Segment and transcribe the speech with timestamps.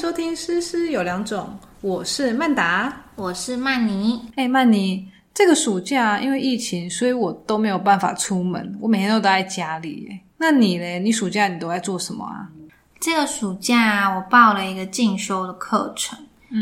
[0.00, 1.46] 收听《诗诗有两种》，
[1.82, 4.18] 我是曼达，我是曼妮。
[4.34, 10.08] 哎，曼妮，这个暑假因为疫情，所以我都没有办法出门，我每天都待在家里。
[10.10, 10.98] 哎，那你嘞？
[10.98, 12.48] 你暑假你都在做什么啊？
[12.98, 16.18] 这个暑假我报了一个进修的课程，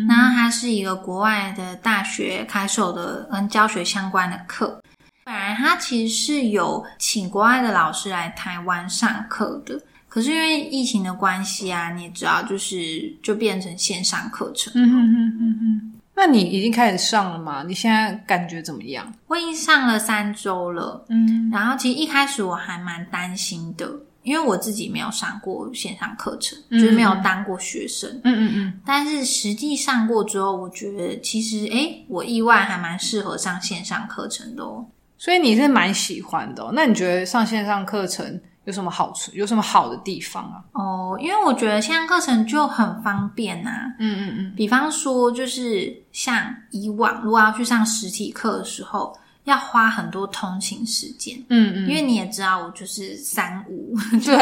[0.08, 4.82] 然后它是一个国外的大学开设的跟教学相关的课。
[5.24, 9.80] 本来它其实是有请国外的老师来台湾上课的。
[10.08, 14.72] 可是因为疫情的关系啊，你也知道，就是就变成线上课程。
[14.74, 15.92] 嗯哼哼哼哼。
[16.16, 17.62] 那你已经开始上了吗？
[17.64, 19.14] 你现在感觉怎么样？
[19.28, 21.04] 我已经上了三周了。
[21.08, 21.48] 嗯。
[21.52, 23.88] 然后其实一开始我还蛮担心的，
[24.24, 28.10] 因为我自己没有上过线上课程，就是没有当过学生。
[28.24, 28.80] 嗯嗯嗯。
[28.84, 34.84] 但是实际上过之后，我觉得其实哎，我意外还蛮适合上线上课程的哦。
[35.18, 36.68] 所以你是蛮喜欢的。
[36.72, 38.40] 那你觉得上线上课程？
[38.68, 39.30] 有什么好处？
[39.32, 40.60] 有什么好的地方啊？
[40.74, 43.70] 哦，因为我觉得线上课程就很方便呐。
[43.98, 44.52] 嗯嗯嗯。
[44.54, 51.42] 比方说，就是像以往如果要去上实体课的时候，要花很多通勤时间。
[51.48, 51.88] 嗯嗯。
[51.88, 54.36] 因为你也知道，我就是三五， 对，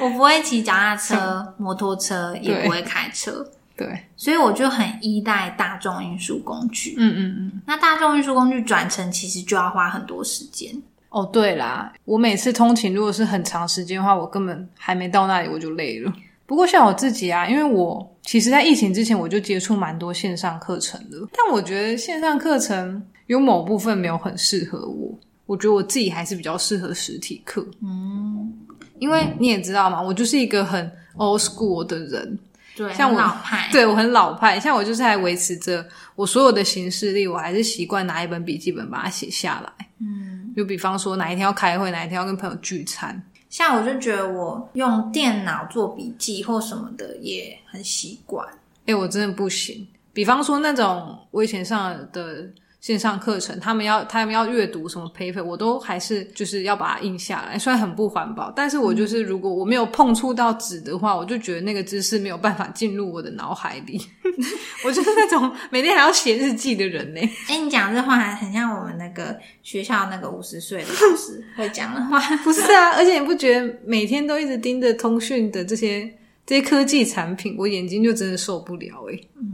[0.00, 3.48] 我不会骑脚踏车、 摩托车，也不会开车。
[3.76, 4.04] 对。
[4.16, 6.96] 所以我就很依赖大众运输工具。
[6.98, 7.62] 嗯嗯嗯。
[7.64, 10.74] 那大众运输工具转乘其实就要花很多时间。
[11.14, 16.12] 哦，对啦，我每次通勤如果是很长时间的话，我根本还没到那里我就累了。
[16.44, 25.16] 不过像我自己啊，因为我其实在疫情之前我就接触蛮多线上课程的，但我觉得线上课程有某部分没有很适合我。
[25.46, 27.64] 我觉得我自己还是比较适合实体课。
[27.80, 28.52] 嗯，
[28.98, 32.36] 因为你也知道嘛，我就是一个很 old school 的人。
[32.76, 34.58] 对，像我老派，对我很老派。
[34.58, 39.86] 像我就是在维持着我所有的形式力，我还是习惯拿一本笔记本把它写下来。
[40.00, 40.43] 嗯。
[40.56, 48.46] 就比方说哪一天要开会，哪一天要跟朋友聚餐，像我就觉得我用电脑做笔记或什么的也很习惯。
[48.86, 49.86] 哎，我真的不行。
[50.12, 52.48] 比方说那种微信上的。
[52.84, 57.58] 线上课程，他们要他们要阅读什么 paper，我都还是就是要把它印下来。
[57.58, 63.98] 虽然很不环保，但是我就是如果我没有碰触到纸的话，我就觉得那个知识没有办法进入我的脑海里。
[64.84, 67.20] 我就是那种每天还要写日记的人呢。
[67.48, 72.20] 哎，你讲这话还很像我们那个学校那个五十岁的老师 会讲的话。
[72.44, 76.06] 不是啊，而且你不觉得每天都一直盯着通讯的这些
[76.44, 79.18] 这些科技产品，我眼睛就真的受不了哎。
[79.40, 79.53] 嗯。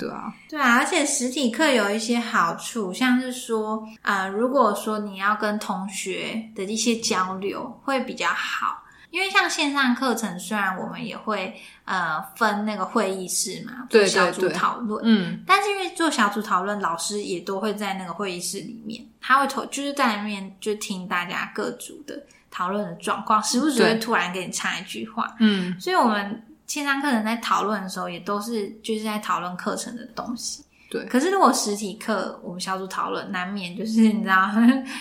[0.00, 22.18] 对啊，对啊，而且实体课有一些好处，像是说啊，如果说你要跟同学的一些交流会比较好，因为像线上课程，虽然我们也会呃分那个会议室嘛，做小组讨论，嗯，但是因为做小组讨论，老师也都会在那个会议室里面，他会投就是在里面就听大家各组的
[22.50, 26.42] 讨论的状况，时不时会突然给你插一句话，嗯，所以我们。
[26.70, 30.64] 线上课程在讨论的时候，也都是就是在讨论课程的东西。
[30.88, 34.48] 对，可是如果实体课，我们小组讨论，难免就是 你知道，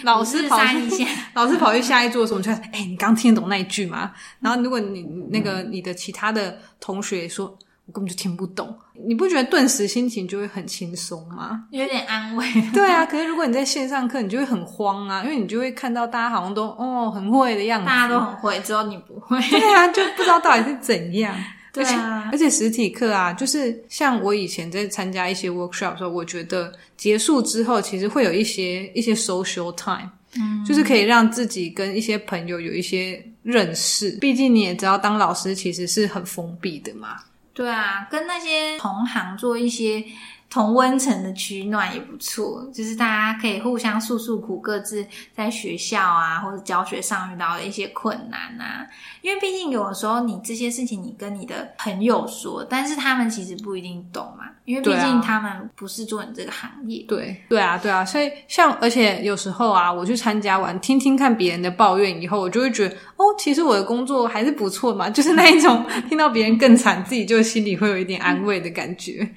[0.03, 4.11] 老师跑去， 老师跑去下一桌的时候，就哎，你刚听得懂那一句吗？
[4.39, 7.45] 然后如果你那个你的其他的同学说，
[7.85, 8.75] 我根本就听不懂，
[9.07, 11.65] 你不觉得顿时心情就会很轻松吗？
[11.69, 12.47] 有点安慰。
[12.73, 19.39] 对啊，可是如果你在线上课，你就会很慌啊，因为你就会看到大家好像都哦很会的样子，大家都很会，只有你不会。
[19.41, 21.35] 对啊，就不知道到底是怎样。
[21.71, 34.11] 对啊，而且实体课啊，就是像我以前在参加一些 workshop 的时候，我觉得结束之后，其实会有一些一些 social time，嗯，就是可以让自己跟一些朋友有一些认识。
[34.19, 37.17] 毕竟你也知道，当老师其实是很封闭的嘛。
[37.53, 40.03] 对啊，跟那些同行做一些。
[40.49, 45.05] 同温层的取暖也不错，就是大家可以互相诉诉苦，各自
[45.35, 48.87] 在学校啊或者教学上遇到的一些困难啊。
[49.21, 57.05] 因为毕竟有的时候你这些事情你跟你的朋友说，但是他们其实不一定懂嘛，因为毕竟他们不是做你这个行业。
[57.07, 69.29] 对对啊，对啊，所以像而且有时候啊，我去参加完听听看别人的抱怨以后，我就会觉得哦，其实我的工作还是不错嘛，就是那一种 听到别人更惨，自己就心里会有一点安慰的感觉。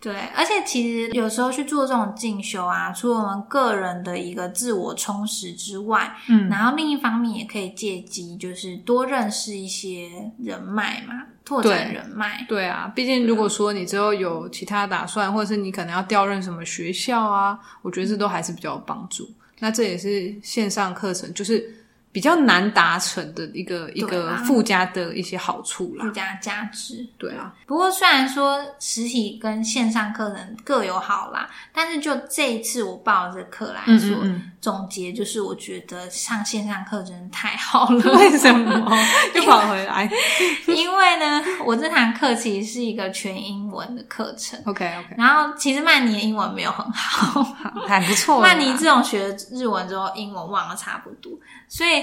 [0.00, 10.08] 对，而且其实有时候去做这种进修啊，除了我们个人的一个自我充实之外，嗯，然后另一方面也可以借机就是多认识一些
[10.38, 12.46] 人脉嘛，拓展人脉。
[12.48, 19.28] 对啊，毕竟如果说你之后有其他打算，或者是你可能要调任什么学校啊，我觉得这都还是比较有帮助。
[19.58, 21.77] 那这也是线上课程，就是
[22.10, 26.04] 比较难达成的一个一个附加的一些好处啦。
[26.04, 27.06] 附加价值。
[27.18, 38.12] 对啊，不过虽然说实体跟线上课程各有好啦，但是就这一次我报的这个课来嗯说，嗯总结就是我觉得上线上课真的太好嗯，了。
[38.18, 38.98] 为什么
[39.34, 40.10] 又跑回来
[40.66, 47.42] 因为呢，我这堂课其实是一个全英文的课程，？OK OK，然后其实曼妮的英文没有很好，
[47.86, 48.40] 还不错。
[48.40, 51.32] 曼妮自从学了日文之后，英文忘了差不多，
[51.68, 52.02] 所以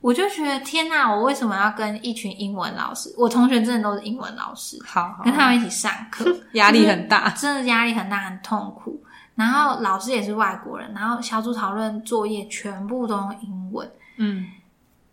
[0.00, 3.12] 我就觉得天哪，我为什么要跟一群英文老师？
[3.18, 7.30] 我同学真的都是英文老师，好好跟他们一起上课，压力很大。
[7.30, 9.02] 真的压力很大，很痛苦。
[9.36, 14.46] 然后老师也是外国人，然后小组讨论作业全部都用英文，嗯，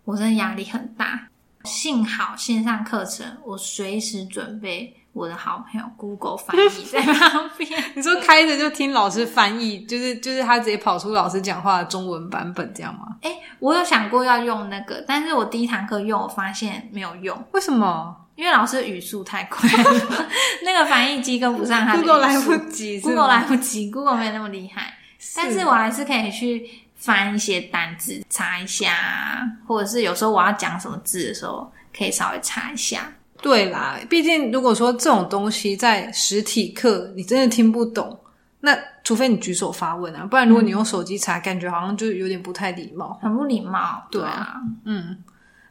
[0.06, 1.28] 我真的压力很大。
[1.66, 7.82] 幸好线上课程，我随时准备我的好朋友 Google 翻译 在旁边。
[7.96, 13.16] 你说开着就听老师翻译，就是就是他直接跑出老师讲话的中文版本，这样吗？
[13.22, 20.30] 哎，我有想过要用那个，但是我第一堂课用，我发现没有用，为什么因为老师的语速太快了，
[20.64, 21.96] 那个翻译机跟不上他。
[21.96, 24.94] Google 来不及 Google 来不及，Google 没有那么厉害，
[25.36, 33.12] 但是我还是可以去翻一些单字查一下啊，或者是有时候我要讲什么字的时候，可以稍微查一下。
[33.42, 38.18] 对啦，毕竟如果说这种东西在实体课你真的听不懂，
[38.62, 43.20] 那除非你举手发问啊，不然如果你用手机查，感觉好像就有点不太礼貌。
[43.22, 45.18] 很不礼貌，对啊，嗯，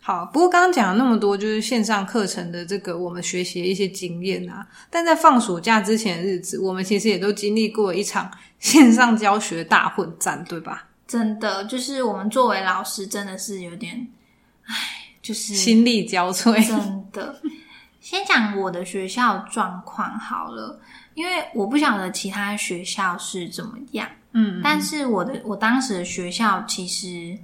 [0.02, 0.26] 好。
[0.26, 10.88] 不过刚刚讲了那么多，就是线上课程的这个我们学习的一些经验啊，但在放暑假之前的日子，我们其实也都经历过一场线上教学大混战，对吧？
[11.06, 14.06] 真的就是我们作为老师，真的是有点，
[14.64, 14.75] 唉，
[15.22, 16.55] 就是心力交瘁。
[16.66, 17.40] 真的。
[18.00, 20.81] 先讲我的学校状况好了，
[21.14, 24.08] 因为我不晓得其他学校是怎么样。
[24.32, 27.38] 嗯，但是我的我当时的学校其实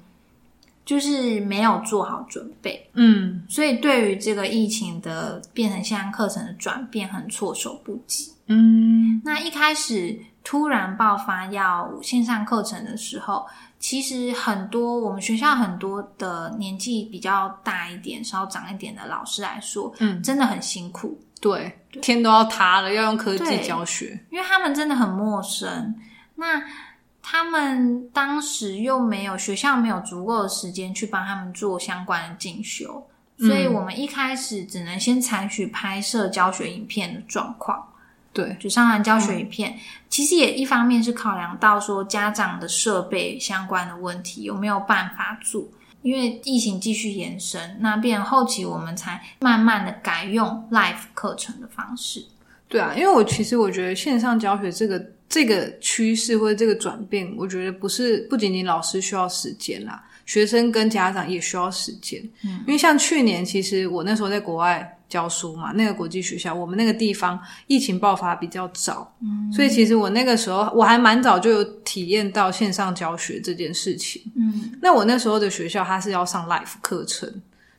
[0.88, 8.32] 就是没有做好准备，嗯所以对于这个疫情的变成线上课程的转变很措手不及。
[8.46, 13.46] 嗯那一开始突然爆发要线上课程的时候，
[13.79, 21.20] 其实很多我们学校很多的年纪比较大一点、稍长一点的老师来说，嗯，真的很辛苦。
[21.38, 24.19] 对，天都要塌了，要用科技教学。
[24.31, 25.94] 因为他们真的很陌生。
[26.37, 26.62] 那
[27.30, 37.86] 他们当时又没有学校没有足够的时间去帮他们做相关的进修，所以我们一开始只能先采取拍摄教学影片的状况，
[38.32, 39.78] 对，就上传教学影片。
[40.08, 45.62] 其实也一方面是考量到说家长的设备相关的问题有没有办法做。
[46.00, 52.25] 因为疫情继续延伸，那变后期我们才慢慢的改用 live 课程的方式。
[52.69, 54.98] 对啊，因为我其实我觉得线上教学这个
[55.28, 62.22] 这个趋势或者这个转变，我觉得不是不仅仅老师需要时间啦，学生跟家长也需要时间。
[62.44, 74.22] 嗯，因为像去年，其实我那时候在国外教书嘛，那个国际学校，我们那个地方疫情爆发比较早，嗯，所以其实我那个时候我还蛮早就有体验到线上教学这件事情。
[74.34, 77.30] 嗯，那我那时候的学校它是要上 life 课程，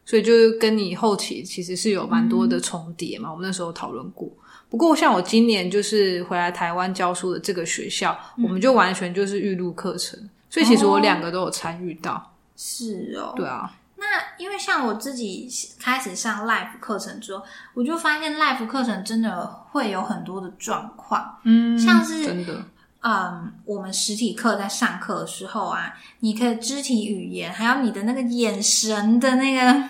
[0.06, 3.32] 所以就是跟你后期其实是有蛮多的重叠嘛。
[3.32, 4.32] 我们那时候讨论过。
[4.70, 12.34] 不过像我今年就是回来台湾教书的这个学校，我们就完全就是预录课程，所以其实我两个都有参与到。
[12.56, 14.06] 是哦，对啊，那
[14.38, 15.50] 因为像我自己
[15.80, 17.44] 开始上 live 课程之后，
[17.74, 22.64] 我就发现 live 课程真的会有很多的状况，嗯，像是真的，
[23.02, 29.90] 嗯，我们实体课在上课的时候啊，你可以肢体语言，还有你的那个眼神的那个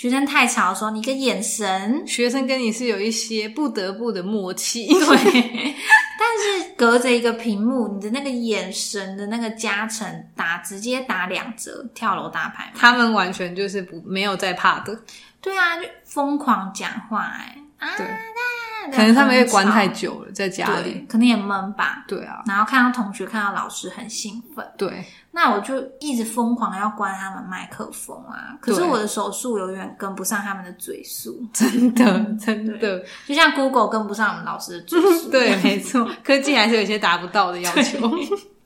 [0.00, 4.86] 学生太吵的时候，你一个眼神，学生跟你是有一些不得不的默契。
[4.86, 4.96] 对，
[6.18, 12.72] 但是隔着一个屏幕，你的那个眼神的那个加成打直接打两折，跳楼大牌。
[12.74, 14.98] 他们完全就是不没有在怕的，
[15.42, 17.94] 对啊，就疯狂讲话哎、啊，
[18.90, 20.92] 可能他们也关太久了，在家里。
[20.92, 22.04] 对，可能也闷吧。
[22.06, 28.56] 对啊，然后看到同学、看到老师很兴奋，对，那我就一直疯狂要关他们麦克风啊。
[28.60, 32.04] 可是我的手速永远跟不上他们的嘴速，真的
[32.38, 35.30] 真的，就像 Google 跟不上我们老师的嘴速。
[35.32, 38.10] 对，没错，科技还是有一些达不到的要求。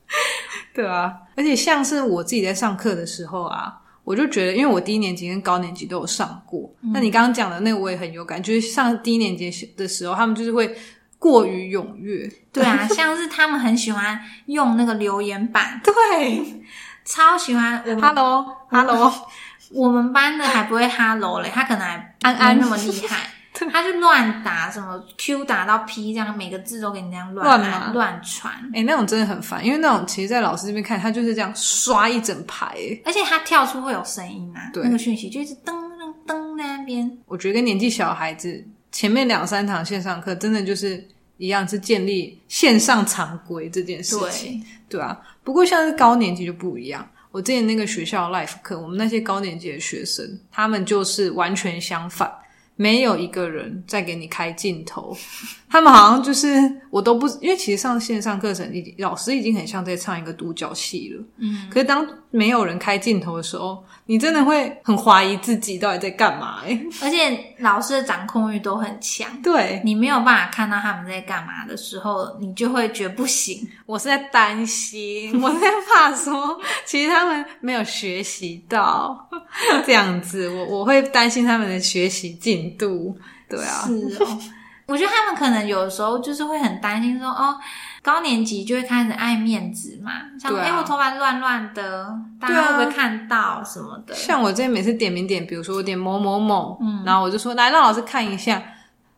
[0.73, 3.73] 对啊，而且像是我自己在上课的时候啊，
[4.05, 10.73] 我就觉得，因为我低年级跟高年级都有上过，那你刚刚讲的那个我也很有感，就是上低年级的时候，他们就是会
[11.19, 12.31] 过于踊跃。
[12.53, 16.63] 对啊，像是他们很喜欢用那个留言板， 对
[17.03, 19.13] 超喜欢我们，Hello Hello，
[19.73, 23.31] 我们班的还不会 Hello 嘞，他可能还安安那么厉害。
[23.71, 32.67] 他就乱打什么 Q 打到 P，这样每个字都给你这样乱乱乱传，哎、那种真的很烦，因为那种其实，在老师这边看，他就是这样刷一整排。
[32.67, 37.17] 哎而且他跳出会有声音啊，对那个讯息就一直噔噔噔在那边。
[37.27, 41.07] 我觉得跟年纪小孩子，前面两三堂线上课，真的就是
[41.37, 44.59] 一样，是建立线上常规这件事情。
[44.89, 47.07] 对，对啊，不过像是高年级就不一样。
[47.31, 52.31] 我之前那个学校 life 课，我们那些高年级的学生，他们就是完全相反，
[52.75, 55.15] 没有一个人在给你开镜头，
[55.69, 56.49] 他们好像就是
[56.89, 61.23] 我都不，因为其实上线上课程，已经老师已经很像在唱一个独角戏了。
[61.37, 66.85] 嗯，可是当没有人开镜头的时候，你真的会很怀疑自己到底在干嘛、欸？
[67.01, 73.65] 而且老师的掌控欲都很强，对你没有办法看到他们在干嘛的时候，你就会觉得不行。
[73.85, 79.27] 我是在担心，我在怕说，其实他们没有学习到
[79.85, 83.17] 这样子，我我会担心他们的学习进度。
[83.49, 83.93] 对啊，是
[84.23, 84.39] 哦，
[84.87, 87.55] 我觉得他们可能有的时候就是会很担心说，哦，
[88.01, 90.65] 高年级就会开始爱面子嘛，像哎、对啊。
[90.65, 92.07] 诶我头发乱乱的，
[92.39, 94.13] 大家会不会看到什么的？
[94.15, 97.03] 像我之前每次点名点，比如说我点某某某，嗯。
[97.05, 98.61] 然后我就说来让老师看一下，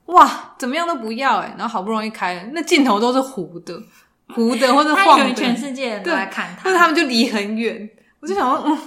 [0.08, 3.78] 哇，怎么样都不要哎、然后好不容易开了，那镜头都是糊的，
[4.34, 6.64] 糊的或者 晃的，全世界人都在看他。
[6.66, 7.90] 或者他们就离很远，
[8.20, 8.78] 我就想说，嗯，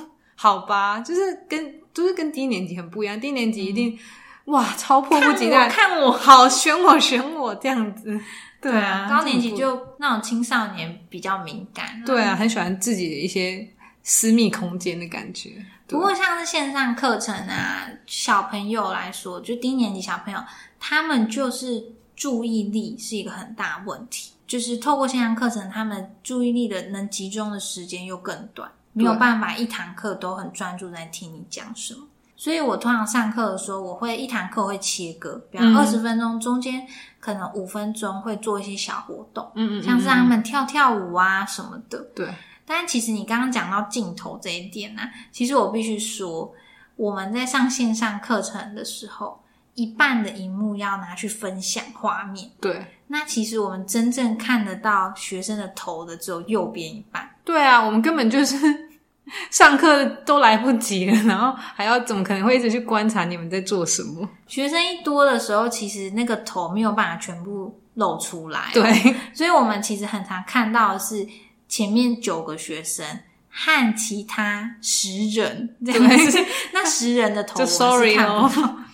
[0.42, 3.98] 好吧，就是跟就是跟低年级很不一样，低年级一定、
[4.46, 8.18] 哇超迫不及待，看我，好选我选我这样子，
[8.58, 13.68] 对啊，高年级就那种青少年比较敏感、对啊，很喜欢自己的一些
[14.02, 15.50] 私密空间的感觉。
[15.86, 20.40] 不过像是线上课程啊，小朋友来说，就低年级小朋友，
[20.78, 21.84] 他们就是
[22.16, 24.32] 注意力是一个很大问题。
[24.46, 32.06] 就是透过线上课程，他们注意力的能集中的时间又更短，没有办法一堂课都很专注在听你讲什么。
[32.36, 35.76] 所以我通常上课的时候，我会一堂课会切割，比方嗯。
[35.76, 36.86] 二十分钟，中间
[37.20, 41.98] 可能五分钟会做一些小活动，嗯嗯，像是他嗯们跳跳舞啊什么的。
[42.14, 42.28] 对。
[42.64, 46.50] 但其实你刚刚讲到镜头这一点呢、其实我必须说，
[46.96, 49.42] 我们在上线上课程的时候，
[49.74, 57.28] 一半的荧幕要拿去分享画面，对那其实我们真正看得到学生的头的只有右边一半。
[57.44, 58.56] 对啊，我们根本就是
[59.50, 64.28] 上课都来不及了，然后还要怎么可能会一直去观察你们在做什么？
[64.46, 71.26] 学生一多的时候，其实那个头没有办法全部露出来、哦对， 所以我们其实很常看到的是
[71.68, 73.04] 前面九个学生
[73.50, 76.38] 和其他十人这样子，
[76.72, 78.48] 那十人的头就 sorry 哦。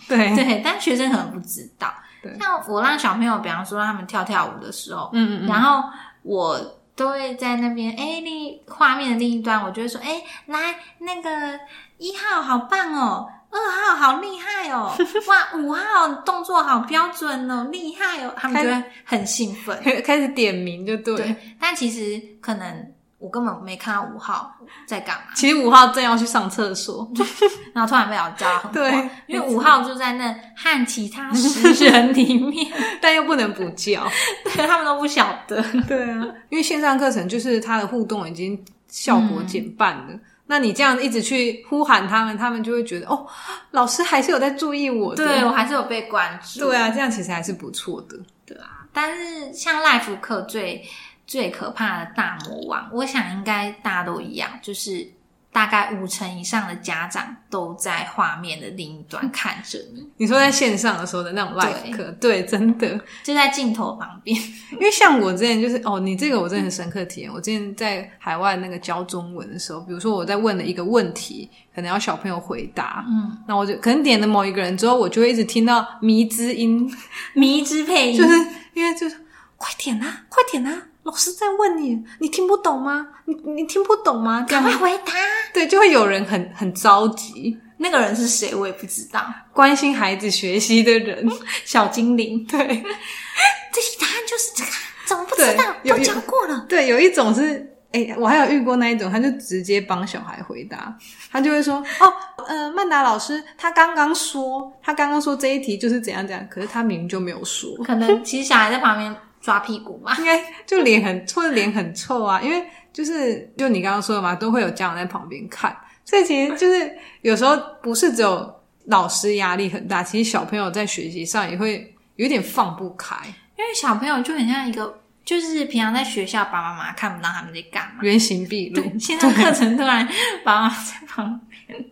[0.09, 1.93] 对对，但学生可能不知道。
[2.27, 5.89] 对像我让小朋友，比方说让他们跳跳舞的时候，嗯嗯嗯，然后
[6.23, 6.59] 我
[6.95, 11.59] 都会在那边，哎，另画面的另一端，我就会说，哎，来那个
[11.99, 14.93] 一号好棒哦，二号好厉害哦，
[15.29, 19.79] 哇，五号动作好标准哦，厉害哦，他们就会很兴奋。
[20.05, 21.17] 开始点名就对。
[21.17, 24.55] 对，但其实可能我根本没看到五号
[24.87, 27.11] 在干嘛，其实五号正要去上厕所，
[27.73, 28.93] 然后突然被老叫很对，
[29.27, 32.71] 因为五号就在那和其他十人里面，
[33.01, 34.07] 但又不能不叫。
[34.55, 35.63] 对他们都不晓得。
[35.89, 40.19] 对啊，因为线上课程就是他的互动已经效果减半了。
[40.49, 43.27] 那你这样一直去呼喊他们，他们就会觉得哦，
[43.73, 45.25] 老师还是有在注意我的。
[45.27, 46.61] 对我还是有被关注。
[46.61, 48.17] 对啊，这样其实还是不错的。
[48.45, 50.87] 对啊，但是像 life 课最
[51.27, 55.07] 最可怕的大魔王，我想应该大家都一样，就是
[55.53, 64.39] 大概五成以上的家长都在画面的另一端 看着你，你说在线上的时候的那种 live 课，对，真的，就在镜头旁边。
[64.73, 67.33] 因为像我之前就是哦，你这个我真的很深刻体验。
[67.33, 76.89] 我之前在海外那个教中文的时候，比如说我在问了一个问题，可能要小朋友回答，嗯，那我就可能点了某一个人之后，我就会一直听到迷之音，
[77.33, 78.35] 迷之配音，就是
[78.75, 79.17] 因为就是
[79.57, 83.07] 快点啊，快点啊，老师在问你，你听不懂吗？
[83.25, 84.45] 你你听不懂吗？
[84.49, 85.13] 赶快回答。
[85.55, 89.25] 对，就会有人很很着急，那个人是谁，我也不知道。
[89.53, 91.27] 关心孩子学习的人，
[91.65, 94.71] 小精灵， 对这题答案就是这个，
[95.07, 95.75] 怎么不知道？
[95.85, 96.67] 都讲过了。
[96.69, 97.73] 对，有一种是。
[97.93, 100.95] 哎、我还有遇过那一种，他就直接帮小孩回答，
[101.33, 102.13] 他就会说：“哦，
[102.47, 110.17] 呃，曼达老师他刚刚说，他刚刚说这一题就是怎样怎样，可是他明明就没有说。”可能其实小孩在旁边抓屁股嘛。
[110.19, 115.75] 应该就脸很或者脸很臭啊，因为就是就你刚刚说的嘛，都会有家长在旁边看，
[116.05, 118.53] 所以其实就是有时候不是只有
[118.87, 123.15] 老师压力很大，其实小朋友在学习上也会有点放不开，
[123.57, 128.01] 因为小朋友就很像一个，就是平常在学校，爸爸妈妈看不到他们在干嘛。
[128.03, 128.83] 原形毕露。
[128.99, 130.07] 线上课程突然
[130.45, 131.85] 爸爸妈妈在旁边，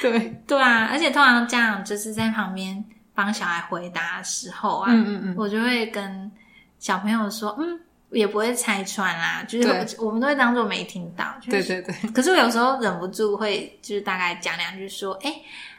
[0.00, 6.30] 对 对啊，而且通常家长就是在旁边帮小孩回答的时候啊，嗯嗯嗯，我就会跟
[6.82, 7.78] 小朋友说，嗯，
[8.10, 11.32] 也不会拆穿啦，就是我们都会当做没听到。
[11.40, 15.32] 就是对对对，可是我有时候忍不住会，就是大概讲两句，说：“哎、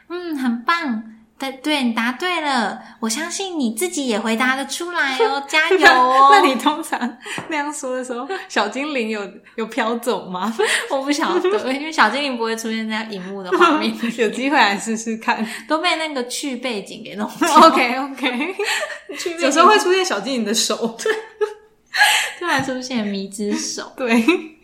[0.08, 1.04] 嗯，很棒，
[1.36, 7.16] 对对，你答对了，我相信你自己也回答得出来哦， 加油哦。”那你通常
[7.48, 10.54] 那样说的时候，小精灵有有飘走吗？
[10.90, 15.44] 我不晓得，因为小精灵不会出现在荧幕的画面， 有机会来试试看。
[15.68, 17.52] 都被那个去背景给弄掉。
[17.66, 18.54] OK OK，
[19.18, 20.96] 去背景有时候会出现小精灵的手。
[22.38, 24.10] 突然出现迷之手，对，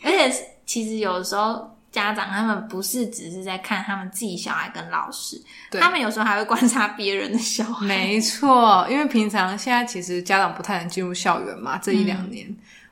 [0.02, 0.32] 而且
[0.66, 5.40] 其实有时候家长他们不是只是在看他们自己小孩跟老师，
[5.72, 7.86] 他们有时候还会观察别人的小孩。
[7.86, 12.46] 没错，因为平常现在其实家长不太能进入校园嘛，这一两年，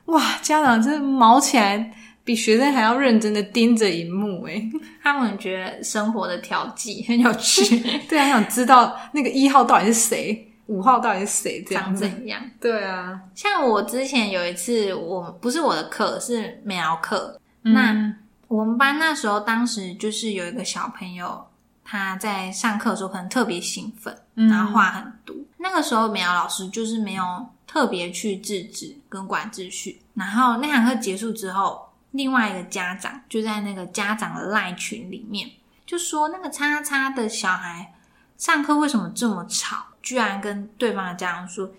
[0.05, 1.91] 哇，家长真的毛起来
[2.23, 4.69] 比学生还要认真的盯着荧幕，诶
[5.01, 7.79] 他们觉得生活的调剂很有趣，
[8.09, 11.95] 对啊，想知道那个一号到底是谁，五号到底是谁，这长。
[11.95, 12.41] 怎样？
[12.59, 17.39] 对啊，像我之前有一次，我不是我的课，是美疗课。
[17.63, 18.15] 嗯那
[18.49, 21.47] 我们班那时候，当时就是有一个小朋友，
[21.85, 25.35] 他在上课的时候可能特别兴奋，嗯然后话很多。
[25.57, 30.01] 那个时候美瑶老师就是没有特别去制止跟管秩序。
[30.15, 35.49] 然后那堂课结束之后，另外一个家长就在那个家长的赖群里面
[35.85, 37.93] 就说，那个叉叉的小孩
[38.35, 39.85] 上课为什么这么吵？
[40.01, 41.69] 居然跟对方的家长说：“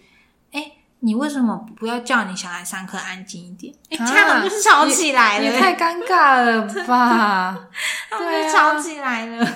[0.52, 7.58] 哎、你为什么不要叫你小孩上课安静一点？”哎、啊家长就是 吵起来了，也太尴尬了吧？
[8.10, 9.46] 他们就吵起来了。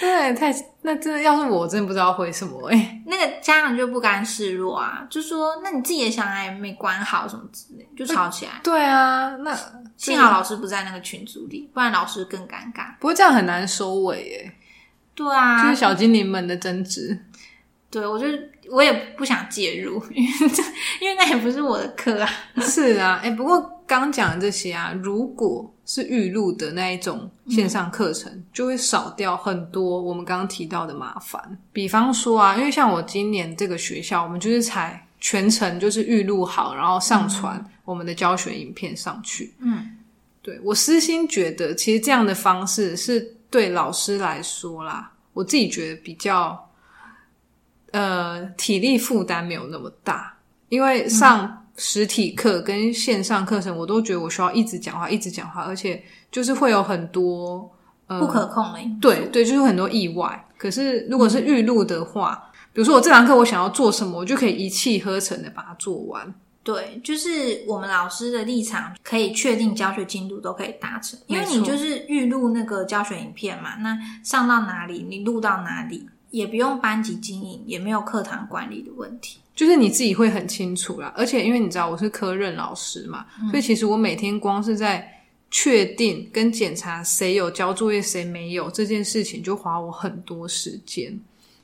[0.00, 8.52] 对，太那真的，要是我真的不知道回什么哎、那个家长就不甘示弱啊，就说：“那你自己的小孩没管好什么之类，就吵起来。
[8.62, 9.52] 对啊，那
[9.96, 12.94] 幸好老师不在那个群组里，不然老师更尴尬。
[13.00, 14.52] 不过这样很难收尾耶，
[15.16, 17.24] 对啊，就是小精灵们的争执。
[17.90, 18.26] 对我就
[18.70, 20.62] 我也不想介入，因为这
[21.00, 22.30] 因为那也不是我的课啊。
[22.60, 31.58] 是啊，哎、不过刚讲的这些啊，如果是预录的那一种线上课程，就会少掉很多我们刚刚提到的麻烦。
[31.72, 39.54] 比方说啊，因为像我今年这个学校，我们就是才全程就是预录好，然后上传我们的教学影片上去。
[39.60, 39.96] 嗯，
[40.42, 46.67] 对我私心觉得，其实这样的方式是对老师来说啦，我自己觉得比较
[47.92, 50.36] 呃体力负担没有那么大，
[50.68, 57.70] 因为上实体课跟线上课程，我都觉得我需要一直讲话，一直讲话，而且就是会有很多
[58.06, 58.78] 呃不可控的。
[59.00, 60.44] 对对，就是很多意外。
[60.56, 66.34] 可是如果是预录的话，比如说我这堂课我想要做什么，我就可以一气呵成的把它做完。
[66.64, 79.38] 对，就是我们老师的立场可以确定教学进度都可以达成，因为你就是预录那个教学影片嘛，那上到哪里你录到哪里，也不用班级经营，也没有课堂管理的问题。
[79.54, 85.12] 就是你自己会很清楚啦，而且因为你知道我是科任老师嘛，所以其实我每天光是在
[85.50, 91.18] 确定跟检查谁有交作业谁没有这件事情，就花我很多时间。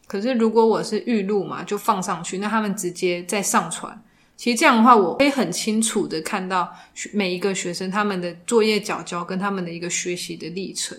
[0.07, 4.03] 可是如果我是预录嘛，就放上去，那他们直接再上传。
[4.37, 6.69] 其实这样的话，我可以很清楚的看到
[7.13, 10.99] 每一个学生他们的作业缴交跟他们的一个学习的历程。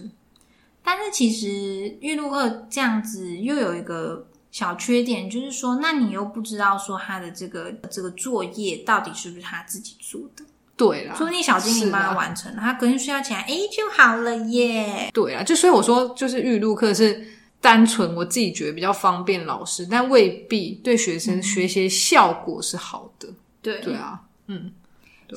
[0.86, 10.46] 但是其实预录课这样子又有一个小缺点，就是说，那你又不知道说他的这个这个作业到底是不是他自己做的，
[10.78, 15.10] 对啦，说不定小精灵帮他完成了，他隔天睡觉起来，哎就好了耶。
[15.14, 17.26] 对啊，就所以我说，就是预录课是
[17.60, 23.28] 单纯我自己觉得比较方便老师，但未必对学生学习效果是好的。
[23.62, 24.72] 对对啊，嗯，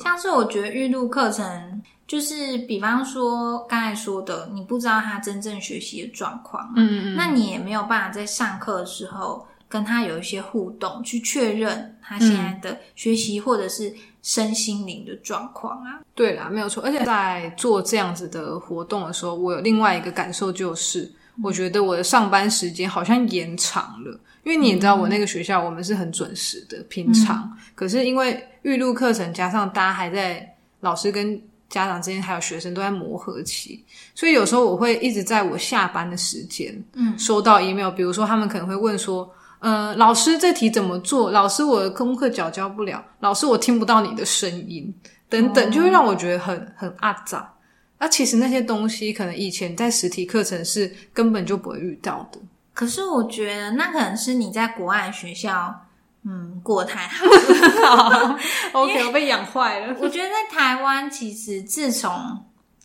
[0.01, 13.93] 像是我觉得预录课程，就是比方说刚才说的，你不知道他真正学习的状况，嗯嗯那你也没有办法在上课的时候跟他有一些互动，去确认他现在的学习或者是
[14.23, 15.99] 身心灵的状况啊。
[16.15, 16.81] 对啦，没有错。
[16.83, 24.19] 而且在做这样子的活动的时候，我有另外一个感受就是，我觉得我的上班时间好像延长了。
[24.43, 27.55] 因为你也知道，我那个学校我们是很准时的，平常。
[27.75, 33.83] 可是因为预录课程加上大家还在老师跟家长之间还有学生都在磨合期，
[34.15, 41.29] 所以有时候我会一直在我下班的时间，嗯，收到 email，比如说他们可能会问说，呃，老师这题怎么做？
[41.31, 44.93] 老师我的功课缴交不了，老师我听不到你的声音，
[45.29, 47.53] 等等，就会让我觉得很很阿杂。
[47.99, 52.39] 啊，其实那些东西可能以前在实体课程是根本就不会遇到的。
[52.73, 55.85] 可是我觉得那可能是你在国外学校，
[56.23, 58.37] 嗯，过太 好。
[58.73, 59.95] OK，我被养坏了。
[59.99, 62.11] 我觉得在台湾，其实自从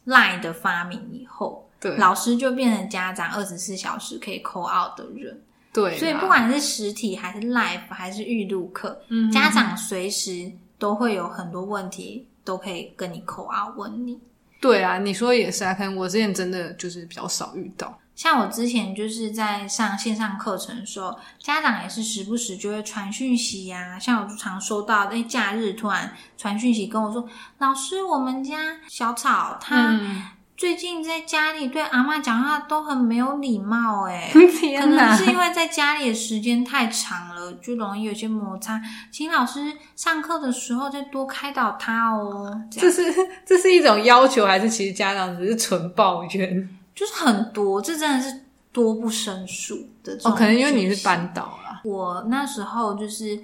[0.06, 5.42] Line 的发明以后，对，老师就变成家长二十四小时可以 call out 的人。
[5.72, 14.20] 对，所以不管是实体还是 live 还是预录课，嗯家长随时都会有很多问题，都可以跟你口啊问你。
[14.60, 17.98] 对啊，你说也是啊，可能我之前真的就是比较少遇到。
[18.14, 27.26] 像我之前就是在上线上课程的时候，家长也是时不时就会传讯息呀、像我就常收到，哎，假日突然传讯息跟我说，
[27.58, 30.22] 老师，我们家小草他嗯，
[30.56, 34.30] 最近在家里对阿妈讲话都很没有礼貌、哎。
[34.32, 35.16] 可能！
[35.16, 38.80] 是因为在家里的时间太长了，就容易有些摩擦。
[39.10, 39.60] 请老师
[39.96, 42.62] 上课的时候再多开导他哦。
[42.70, 43.02] 这是
[43.44, 46.68] 这是一种要求，还是其实家长只是纯抱怨？
[46.94, 48.40] 就是很多，这真的是
[48.72, 51.80] 多不胜数的这种哦，可能因为你是班导啦。
[51.84, 53.38] 我那时候就是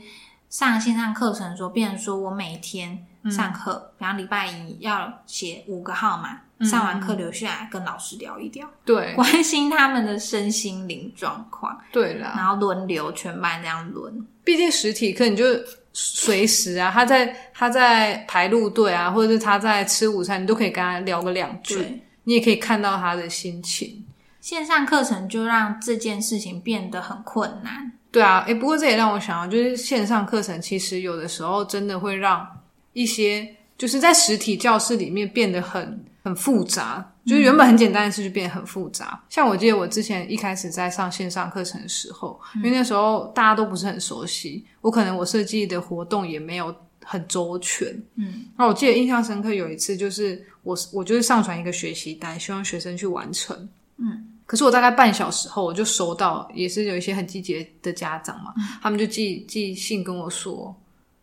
[0.49, 9.13] 上线上课程的时候，变成说我每天上课，比方礼拜一要写五个号码，上完课留下来跟老师聊一聊，对。
[9.15, 14.27] 关心他们的身心灵状况，对啦，然后轮流全班这样轮。
[14.43, 15.45] 毕竟实体课你就
[15.93, 24.05] 随时啊，他在他在排路队啊，或者是他在吃午餐，你都可以跟他聊个两句，对，你也可以看到他的心情。
[24.41, 27.93] 线上课程就让这件事情变得很困难。
[28.11, 32.47] 对啊，诶，不过这也让我想到，就是线上课程其实有的时候真的会让
[32.93, 39.23] 一些就是在实体教室里面变得很很复杂，就是原本很简单的事就变得很复杂。
[39.29, 46.75] 像我记得我之前一开始在上线上课程的时候，因为那时候大家都不是很熟悉，我可能我设计的活动也没有
[47.05, 47.89] 很周全。
[48.17, 53.69] 嗯，那我记得印象深刻有一次，就是我我就是上传一个学习单，希望学生去完成。
[53.97, 54.27] 嗯。
[54.47, 60.75] 可是我大概半小时后，我就收到，也是有一些很积极的家长嘛，他们就寄寄信跟我说，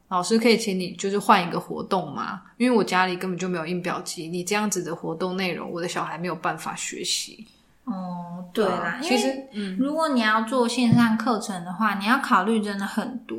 [0.07, 2.41] 老师可以请你就是换一个活动吗？
[2.55, 7.45] 因为我家里根本就没有印表机，你这样子的活动内容，我的小孩没有办法学习。
[7.83, 13.37] 哦，对啦，其实嗯，如果你要做线上课程的话，你要考虑真的很多，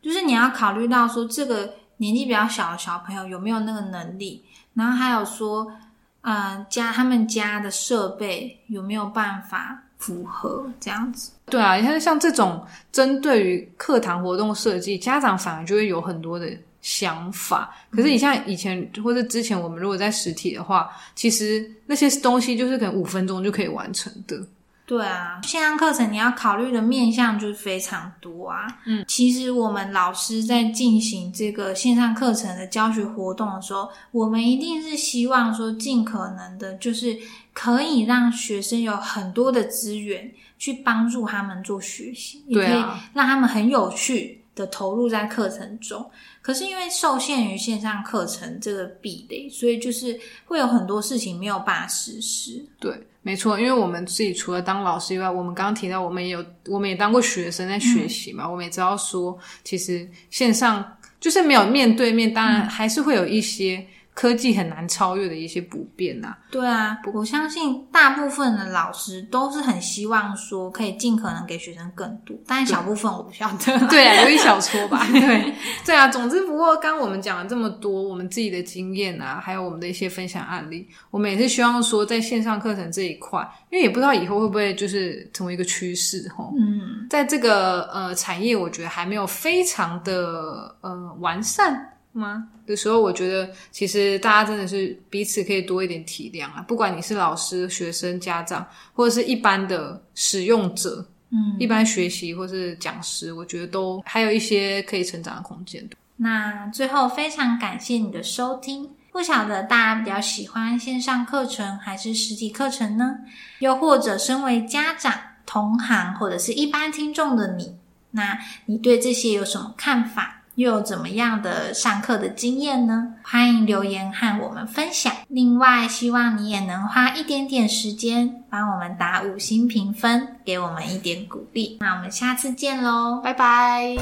[0.00, 5.72] 就是你要考虑到说这个年纪比较小的小朋友有没有那个能力，然后还有说，
[6.20, 11.32] 呃，家他们家的设备有没有办法符合这样子。
[11.46, 16.48] 对啊，你看像这种针对于课堂活动设计，家长反而就会有很多的
[16.80, 17.74] 想法。
[17.90, 24.40] 可是你像以前或者之前，我们如果在实体的话，其实那些东西就是可能五分钟就可以完成的。
[24.88, 28.66] 对啊，线上课程你要考虑的面向就是非常多啊。
[28.86, 37.14] 嗯，其实我们老师在进行这个线上课程的教学活动的时候，我们一定是希望说尽可能的，就是
[37.52, 46.10] 可以让学生有很多的资源去帮助他们做学习，也可以让他们很有趣的投入在课程中。
[46.40, 52.64] 可是因为受限于线上课程这个壁垒，所以就是会有很多事情没有办法实施。
[52.80, 60.82] 对，没错，因为我们自己除了当老师以外，我们刚刚提到，我们也有，我们也当过学生在学习嘛，我们也知道说，其实线上
[61.20, 63.86] 就是没有面对面，当然还是会有一些
[64.18, 73.86] 科技很难超越的一些不便呐、对啊，我相信大部分的老师都是很希望说可以尽可能给学生更多，但是小部分我不晓得。
[73.86, 75.06] 对啊，有一小撮吧。
[75.12, 75.54] 对
[75.86, 86.44] 对啊，总之不过刚刚我们讲了这么多，我们自己的经验啊，还有我们的一些分享案例，我们也是希望说在线上课程这一块，因为也不知道以后会不会就是成为一个趋势哈。
[86.58, 92.48] 嗯，在这个呃产业，我觉得还没有非常的呃完善吗？
[92.66, 96.62] 的时候，我觉得其实大家真的是彼此可以多一点体谅啊。
[96.68, 105.88] 不管你是老师、学生、家长，或者是一般的使用者，嗯，一般学习或是讲师，我觉得都还有一些可以成长的空间。
[106.16, 108.90] 那最后非常感谢你的收听。
[109.10, 113.16] 不晓得大家比较喜欢线上课程还是实体课程呢？
[113.60, 115.12] 又或者身为家长、
[115.46, 117.74] 同行或者是一般听众的你，
[118.10, 120.37] 那你对这些有什么看法？
[120.58, 123.14] 又有怎么样的上课的经验呢？
[123.22, 125.12] 欢迎留言和我们分享。
[125.28, 131.76] 另外，希望你也能花一点点时间帮我们打五星评分，给我们一点鼓励。
[131.78, 133.96] 那我们下次见喽，拜拜。